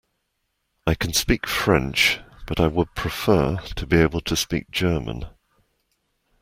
I 0.87 0.95
can 0.95 1.13
speak 1.13 1.45
French, 1.45 2.21
but 2.47 2.59
I 2.59 2.65
would 2.65 2.95
prefer 2.95 3.57
to 3.57 3.85
be 3.85 3.97
able 3.97 4.21
to 4.21 4.35
speak 4.35 4.71
German 4.71 5.27